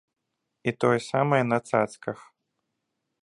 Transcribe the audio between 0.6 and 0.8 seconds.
І